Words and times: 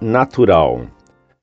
natural. 0.00 0.82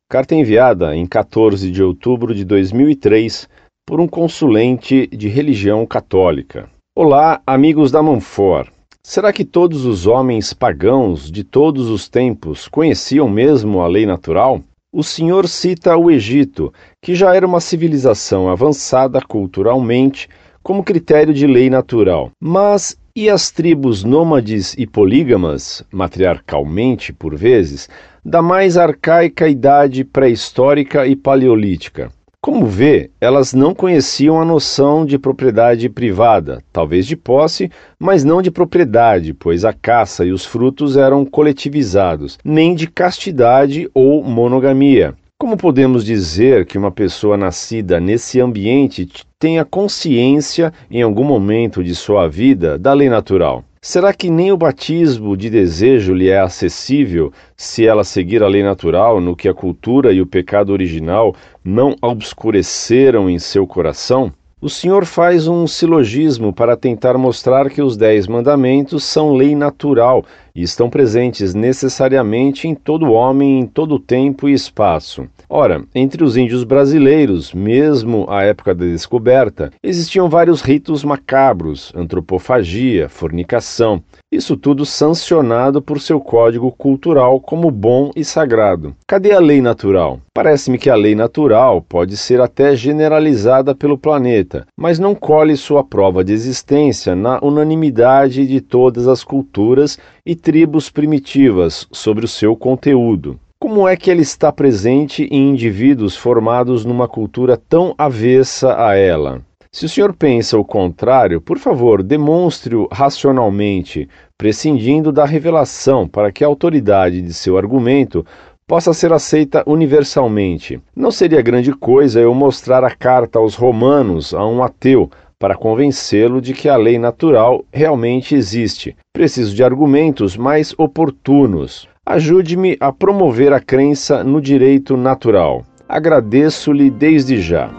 Carta 0.09 0.33
enviada 0.33 0.95
em 0.95 1.05
14 1.05 1.69
de 1.69 1.83
outubro 1.83 2.33
de 2.33 2.45
2003 2.45 3.49
por 3.85 3.99
um 3.99 4.07
consulente 4.07 5.07
de 5.07 5.27
religião 5.27 5.85
católica. 5.85 6.69
Olá, 6.95 7.41
amigos 7.45 7.91
da 7.91 8.01
Manfor. 8.01 8.71
Será 9.03 9.33
que 9.33 9.43
todos 9.43 9.83
os 9.85 10.07
homens 10.07 10.53
pagãos 10.53 11.29
de 11.29 11.43
todos 11.43 11.89
os 11.89 12.07
tempos 12.07 12.69
conheciam 12.69 13.27
mesmo 13.27 13.81
a 13.81 13.87
lei 13.87 14.05
natural? 14.05 14.61
O 14.89 15.03
senhor 15.03 15.45
cita 15.45 15.97
o 15.97 16.09
Egito, 16.09 16.73
que 17.03 17.13
já 17.13 17.35
era 17.35 17.45
uma 17.45 17.59
civilização 17.59 18.49
avançada 18.49 19.19
culturalmente, 19.21 20.29
como 20.63 20.81
critério 20.81 21.33
de 21.33 21.45
lei 21.45 21.69
natural. 21.69 22.31
Mas 22.41 22.97
e 23.17 23.31
as 23.31 23.49
tribos 23.49 24.03
nômades 24.03 24.75
e 24.77 24.85
polígamas, 24.85 25.83
matriarcalmente 25.91 27.11
por 27.11 27.35
vezes, 27.35 27.89
da 28.23 28.43
mais 28.43 28.77
arcaica 28.77 29.49
idade 29.49 30.03
pré-histórica 30.03 31.07
e 31.07 31.15
paleolítica? 31.15 32.11
Como 32.39 32.67
vê, 32.67 33.09
elas 33.19 33.55
não 33.55 33.73
conheciam 33.73 34.39
a 34.39 34.45
noção 34.45 35.03
de 35.03 35.17
propriedade 35.17 35.89
privada, 35.89 36.61
talvez 36.71 37.07
de 37.07 37.17
posse, 37.17 37.71
mas 37.97 38.23
não 38.23 38.39
de 38.39 38.51
propriedade, 38.51 39.33
pois 39.33 39.65
a 39.65 39.73
caça 39.73 40.23
e 40.23 40.31
os 40.31 40.45
frutos 40.45 40.95
eram 40.95 41.25
coletivizados, 41.25 42.37
nem 42.45 42.75
de 42.75 42.85
castidade 42.85 43.89
ou 43.95 44.23
monogamia. 44.23 45.15
Como 45.47 45.55
podemos 45.55 46.03
dizer 46.03 46.65
que 46.65 46.77
uma 46.77 46.91
pessoa 46.91 47.37
nascida 47.37 48.01
nesse 48.01 48.41
ambiente 48.41 49.07
tenha 49.39 49.63
consciência, 49.63 50.73
em 50.91 51.01
algum 51.01 51.23
momento 51.23 51.81
de 51.81 51.95
sua 51.95 52.27
vida, 52.27 52.77
da 52.77 52.91
lei 52.91 53.07
natural? 53.07 53.63
Será 53.81 54.13
que 54.13 54.29
nem 54.29 54.51
o 54.51 54.57
batismo 54.57 55.37
de 55.37 55.49
desejo 55.49 56.13
lhe 56.13 56.27
é 56.27 56.37
acessível 56.37 57.31
se 57.55 57.87
ela 57.87 58.03
seguir 58.03 58.43
a 58.43 58.47
lei 58.49 58.61
natural 58.61 59.21
no 59.21 59.37
que 59.37 59.47
a 59.47 59.53
cultura 59.53 60.11
e 60.11 60.19
o 60.19 60.27
pecado 60.27 60.73
original 60.73 61.33
não 61.63 61.95
obscureceram 62.01 63.29
em 63.29 63.39
seu 63.39 63.65
coração? 63.65 64.33
O 64.59 64.69
Senhor 64.69 65.05
faz 65.05 65.47
um 65.47 65.67
silogismo 65.67 66.51
para 66.51 66.75
tentar 66.75 67.15
mostrar 67.17 67.69
que 67.69 67.79
os 67.79 67.95
Dez 67.95 68.27
Mandamentos 68.27 69.03
são 69.03 69.33
lei 69.33 69.55
natural 69.55 70.25
e 70.57 70.63
estão 70.63 70.89
presentes 70.89 71.53
necessariamente 71.53 72.67
em 72.67 72.73
todo 72.73 73.11
homem, 73.11 73.59
em 73.59 73.67
todo 73.67 73.99
tempo 73.99 74.49
e 74.49 74.53
espaço. 74.53 75.27
Ora, 75.47 75.83
entre 75.93 76.23
os 76.23 76.35
índios 76.35 76.63
brasileiros, 76.63 77.53
mesmo 77.53 78.25
à 78.27 78.41
época 78.41 78.73
da 78.73 78.83
descoberta, 78.83 79.71
existiam 79.83 80.27
vários 80.27 80.61
ritos 80.61 81.03
macabros, 81.03 81.93
antropofagia, 81.95 83.07
fornicação, 83.07 84.03
isso 84.29 84.57
tudo 84.57 84.85
sancionado 84.85 85.81
por 85.81 86.01
seu 86.01 86.19
código 86.19 86.69
cultural 86.71 87.39
como 87.39 87.71
bom 87.71 88.11
e 88.15 88.25
sagrado. 88.25 88.93
Cadê 89.07 89.31
a 89.31 89.39
lei 89.39 89.61
natural? 89.61 90.19
Parece-me 90.33 90.77
que 90.77 90.89
a 90.89 90.95
lei 90.95 91.15
natural 91.15 91.81
pode 91.81 92.17
ser 92.17 92.41
até 92.41 92.75
generalizada 92.75 93.73
pelo 93.73 93.97
planeta, 93.97 94.67
mas 94.77 94.99
não 94.99 95.15
colhe 95.15 95.55
sua 95.55 95.83
prova 95.83 96.25
de 96.25 96.33
existência 96.33 97.15
na 97.15 97.39
unanimidade 97.41 98.45
de 98.45 98.59
todas 98.59 99.07
as 99.07 99.23
culturas 99.23 99.97
e 100.27 100.35
tribos 100.35 100.89
primitivas 100.89 101.87
sobre 101.89 102.25
o 102.25 102.27
seu 102.27 102.53
conteúdo. 102.53 103.39
Como 103.57 103.87
é 103.87 103.95
que 103.95 104.11
ela 104.11 104.19
está 104.19 104.51
presente 104.51 105.23
em 105.31 105.51
indivíduos 105.51 106.17
formados 106.17 106.83
numa 106.83 107.07
cultura 107.07 107.55
tão 107.55 107.95
avessa 107.97 108.75
a 108.77 108.93
ela? 108.93 109.41
Se 109.71 109.85
o 109.85 109.89
senhor 109.89 110.13
pensa 110.13 110.57
o 110.57 110.65
contrário, 110.65 111.39
por 111.39 111.57
favor, 111.57 112.03
demonstre-o 112.03 112.89
racionalmente, 112.91 114.09
prescindindo 114.37 115.13
da 115.13 115.23
revelação, 115.23 116.05
para 116.05 116.29
que 116.29 116.43
a 116.43 116.47
autoridade 116.47 117.21
de 117.21 117.33
seu 117.33 117.57
argumento 117.57 118.25
possa 118.67 118.93
ser 118.93 119.13
aceita 119.13 119.63
universalmente. 119.65 120.77
Não 120.93 121.09
seria 121.09 121.41
grande 121.41 121.71
coisa 121.71 122.19
eu 122.19 122.33
mostrar 122.33 122.83
a 122.83 122.93
carta 122.93 123.39
aos 123.39 123.55
romanos 123.55 124.33
a 124.33 124.45
um 124.45 124.61
ateu 124.61 125.09
para 125.39 125.55
convencê-lo 125.55 126.41
de 126.41 126.53
que 126.53 126.67
a 126.67 126.75
lei 126.75 126.97
natural 126.97 127.63
realmente 127.71 128.35
existe. 128.35 128.95
Preciso 129.13 129.55
de 129.55 129.63
argumentos 129.63 130.35
mais 130.35 130.73
oportunos. 130.77 131.87
Ajude-me 132.05 132.77
a 132.79 132.91
promover 132.91 133.53
a 133.53 133.59
crença 133.59 134.23
no 134.23 134.41
direito 134.41 134.95
natural. 134.95 135.63
Agradeço-lhe 135.87 136.89
desde 136.89 137.41
já. 137.41 137.69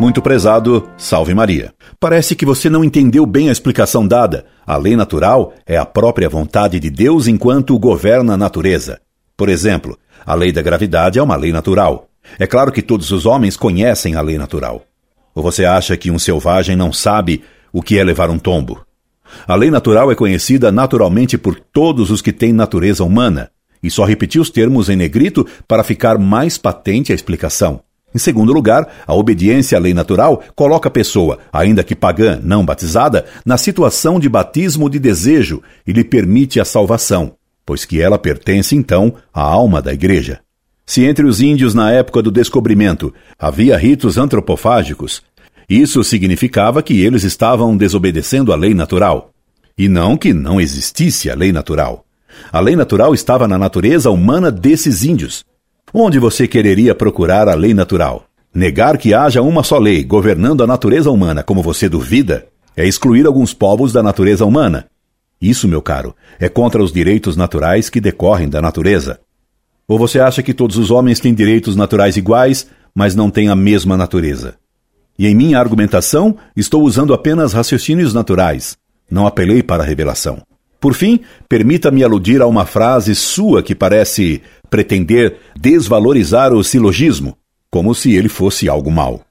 Muito 0.00 0.22
prezado, 0.22 0.88
salve 0.96 1.34
Maria. 1.34 1.74
Parece 2.00 2.34
que 2.34 2.46
você 2.46 2.70
não 2.70 2.82
entendeu 2.82 3.26
bem 3.26 3.50
a 3.50 3.52
explicação 3.52 4.08
dada. 4.08 4.46
A 4.66 4.78
lei 4.78 4.96
natural 4.96 5.52
é 5.66 5.76
a 5.76 5.84
própria 5.84 6.26
vontade 6.26 6.80
de 6.80 6.88
Deus 6.88 7.28
enquanto 7.28 7.78
governa 7.78 8.32
a 8.32 8.36
natureza. 8.38 8.98
Por 9.36 9.50
exemplo, 9.50 9.98
a 10.24 10.34
lei 10.34 10.52
da 10.52 10.62
gravidade 10.62 11.18
é 11.18 11.22
uma 11.22 11.36
lei 11.36 11.52
natural. 11.52 12.09
É 12.38 12.46
claro 12.46 12.72
que 12.72 12.82
todos 12.82 13.10
os 13.10 13.26
homens 13.26 13.56
conhecem 13.56 14.14
a 14.14 14.20
lei 14.20 14.38
natural. 14.38 14.84
Ou 15.34 15.42
você 15.42 15.64
acha 15.64 15.96
que 15.96 16.10
um 16.10 16.18
selvagem 16.18 16.76
não 16.76 16.92
sabe 16.92 17.42
o 17.72 17.82
que 17.82 17.98
é 17.98 18.04
levar 18.04 18.30
um 18.30 18.38
tombo? 18.38 18.84
A 19.46 19.54
lei 19.54 19.70
natural 19.70 20.10
é 20.10 20.14
conhecida 20.14 20.72
naturalmente 20.72 21.38
por 21.38 21.58
todos 21.58 22.10
os 22.10 22.20
que 22.20 22.32
têm 22.32 22.52
natureza 22.52 23.04
humana, 23.04 23.50
e 23.82 23.90
só 23.90 24.04
repeti 24.04 24.38
os 24.38 24.50
termos 24.50 24.88
em 24.88 24.96
negrito 24.96 25.46
para 25.66 25.84
ficar 25.84 26.18
mais 26.18 26.58
patente 26.58 27.12
a 27.12 27.14
explicação. 27.14 27.80
Em 28.12 28.18
segundo 28.18 28.52
lugar, 28.52 28.88
a 29.06 29.14
obediência 29.14 29.78
à 29.78 29.80
lei 29.80 29.94
natural 29.94 30.42
coloca 30.56 30.88
a 30.88 30.92
pessoa, 30.92 31.38
ainda 31.52 31.84
que 31.84 31.94
pagã, 31.94 32.40
não 32.42 32.64
batizada, 32.64 33.24
na 33.46 33.56
situação 33.56 34.18
de 34.18 34.28
batismo 34.28 34.90
de 34.90 34.98
desejo 34.98 35.62
e 35.86 35.92
lhe 35.92 36.02
permite 36.02 36.58
a 36.58 36.64
salvação, 36.64 37.34
pois 37.64 37.84
que 37.84 38.00
ela 38.00 38.18
pertence 38.18 38.74
então 38.74 39.14
à 39.32 39.42
alma 39.42 39.80
da 39.80 39.92
igreja. 39.92 40.40
Se 40.90 41.04
entre 41.04 41.24
os 41.24 41.40
índios 41.40 41.72
na 41.72 41.92
época 41.92 42.20
do 42.20 42.32
descobrimento 42.32 43.14
havia 43.38 43.76
ritos 43.76 44.18
antropofágicos, 44.18 45.22
isso 45.68 46.02
significava 46.02 46.82
que 46.82 47.00
eles 47.00 47.22
estavam 47.22 47.76
desobedecendo 47.76 48.52
a 48.52 48.56
lei 48.56 48.74
natural. 48.74 49.30
E 49.78 49.88
não 49.88 50.16
que 50.16 50.32
não 50.32 50.60
existisse 50.60 51.30
a 51.30 51.36
lei 51.36 51.52
natural. 51.52 52.04
A 52.52 52.58
lei 52.58 52.74
natural 52.74 53.14
estava 53.14 53.46
na 53.46 53.56
natureza 53.56 54.10
humana 54.10 54.50
desses 54.50 55.04
índios, 55.04 55.44
Onde 55.94 56.18
você 56.18 56.48
quereria 56.48 56.92
procurar 56.92 57.48
a 57.48 57.54
lei 57.54 57.72
natural? 57.72 58.24
Negar 58.52 58.98
que 58.98 59.14
haja 59.14 59.40
uma 59.42 59.62
só 59.62 59.78
lei 59.78 60.02
governando 60.02 60.64
a 60.64 60.66
natureza 60.66 61.08
humana, 61.08 61.44
como 61.44 61.62
você 61.62 61.88
duvida, 61.88 62.48
é 62.76 62.84
excluir 62.84 63.26
alguns 63.26 63.54
povos 63.54 63.92
da 63.92 64.02
natureza 64.02 64.44
humana. 64.44 64.86
Isso, 65.40 65.68
meu 65.68 65.80
caro, 65.80 66.16
é 66.40 66.48
contra 66.48 66.82
os 66.82 66.92
direitos 66.92 67.36
naturais 67.36 67.88
que 67.88 68.00
decorrem 68.00 68.48
da 68.48 68.60
natureza. 68.60 69.20
Ou 69.90 69.98
você 69.98 70.20
acha 70.20 70.40
que 70.40 70.54
todos 70.54 70.76
os 70.76 70.92
homens 70.92 71.18
têm 71.18 71.34
direitos 71.34 71.74
naturais 71.74 72.16
iguais, 72.16 72.68
mas 72.94 73.16
não 73.16 73.28
têm 73.28 73.48
a 73.48 73.56
mesma 73.56 73.96
natureza? 73.96 74.54
E 75.18 75.26
em 75.26 75.34
minha 75.34 75.58
argumentação, 75.58 76.36
estou 76.56 76.84
usando 76.84 77.12
apenas 77.12 77.52
raciocínios 77.52 78.14
naturais. 78.14 78.76
Não 79.10 79.26
apelei 79.26 79.64
para 79.64 79.82
a 79.82 79.86
revelação. 79.86 80.42
Por 80.78 80.94
fim, 80.94 81.18
permita-me 81.48 82.04
aludir 82.04 82.40
a 82.40 82.46
uma 82.46 82.64
frase 82.64 83.16
sua 83.16 83.64
que 83.64 83.74
parece 83.74 84.40
pretender 84.70 85.38
desvalorizar 85.58 86.52
o 86.52 86.62
silogismo, 86.62 87.36
como 87.68 87.92
se 87.92 88.12
ele 88.12 88.28
fosse 88.28 88.68
algo 88.68 88.92
mau. 88.92 89.24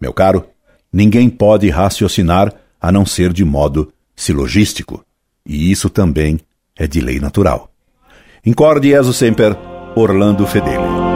Meu 0.00 0.14
caro, 0.14 0.46
ninguém 0.90 1.28
pode 1.28 1.68
raciocinar 1.68 2.50
a 2.80 2.90
não 2.90 3.04
ser 3.04 3.30
de 3.30 3.44
modo 3.44 3.92
silogístico, 4.16 5.04
e 5.46 5.70
isso 5.70 5.90
também 5.90 6.40
é 6.78 6.86
de 6.86 7.02
lei 7.02 7.20
natural. 7.20 7.70
Incorde 8.42 8.88
Jesus 8.88 9.18
Semper, 9.18 9.54
Orlando 9.94 10.46
Fedeli. 10.46 11.11